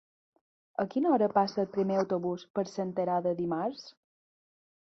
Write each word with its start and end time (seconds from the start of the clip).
A 0.83 0.85
quina 0.93 1.11
hora 1.17 1.27
passa 1.35 1.61
el 1.63 1.69
primer 1.77 1.99
autobús 2.03 2.47
per 2.57 2.65
Senterada 2.71 3.35
dimarts? 3.43 3.89